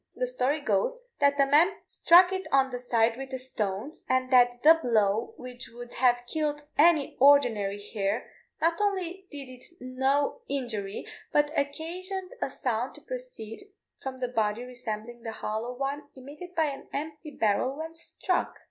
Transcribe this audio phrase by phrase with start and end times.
[0.15, 4.33] The story goes, that a man struck it on the side with a stone, and
[4.33, 10.41] that the blow, which would have killed any ordinary hare, not only did it no
[10.49, 13.69] injury, but occasioned a sound to proceed
[14.01, 18.57] from the body resembling the hollow one emitted by an empty barrel when struck.